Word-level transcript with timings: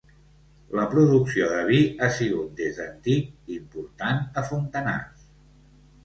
La 0.77 0.83
producció 0.91 1.49
de 1.49 1.59
vi 1.67 1.81
ha 1.99 2.07
sigut 2.15 2.55
des 2.61 2.79
d'antic 2.79 3.53
important 3.57 4.23
a 4.41 4.45
Fontanars. 4.49 5.21